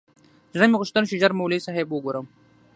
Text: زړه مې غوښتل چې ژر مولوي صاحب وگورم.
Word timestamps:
زړه 0.55 0.65
مې 0.69 0.77
غوښتل 0.81 1.03
چې 1.09 1.19
ژر 1.21 1.31
مولوي 1.37 1.59
صاحب 1.65 1.87
وگورم. 1.91 2.25